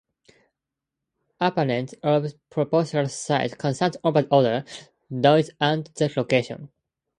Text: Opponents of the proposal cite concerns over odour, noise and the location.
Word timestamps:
Opponents 1.39 1.93
of 2.01 2.23
the 2.23 2.33
proposal 2.49 3.07
cite 3.07 3.59
concerns 3.59 3.97
over 4.03 4.27
odour, 4.31 4.65
noise 5.11 5.51
and 5.59 5.85
the 5.93 6.11
location. 6.17 6.69